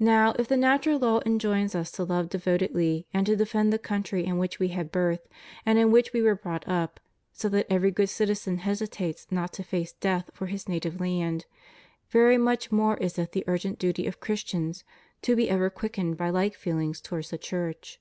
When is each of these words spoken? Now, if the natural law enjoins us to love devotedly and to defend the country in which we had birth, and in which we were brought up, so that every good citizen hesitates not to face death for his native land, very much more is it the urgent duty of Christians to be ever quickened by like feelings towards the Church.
Now, 0.00 0.34
if 0.40 0.48
the 0.48 0.56
natural 0.56 0.98
law 0.98 1.20
enjoins 1.24 1.76
us 1.76 1.92
to 1.92 2.02
love 2.02 2.28
devotedly 2.30 3.06
and 3.14 3.24
to 3.26 3.36
defend 3.36 3.72
the 3.72 3.78
country 3.78 4.24
in 4.26 4.38
which 4.38 4.58
we 4.58 4.70
had 4.74 4.90
birth, 4.90 5.28
and 5.64 5.78
in 5.78 5.92
which 5.92 6.12
we 6.12 6.20
were 6.20 6.34
brought 6.34 6.66
up, 6.66 6.98
so 7.32 7.48
that 7.50 7.68
every 7.70 7.92
good 7.92 8.08
citizen 8.08 8.58
hesitates 8.58 9.28
not 9.30 9.52
to 9.52 9.62
face 9.62 9.92
death 9.92 10.30
for 10.34 10.46
his 10.46 10.68
native 10.68 11.00
land, 11.00 11.46
very 12.08 12.38
much 12.38 12.72
more 12.72 12.96
is 12.96 13.20
it 13.20 13.30
the 13.30 13.44
urgent 13.46 13.78
duty 13.78 14.04
of 14.08 14.18
Christians 14.18 14.82
to 15.22 15.36
be 15.36 15.48
ever 15.48 15.70
quickened 15.70 16.16
by 16.16 16.28
like 16.30 16.56
feelings 16.56 17.00
towards 17.00 17.30
the 17.30 17.38
Church. 17.38 18.00